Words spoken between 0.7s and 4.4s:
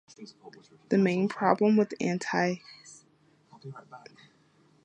The main problem with antitheism is its negation of my divinity.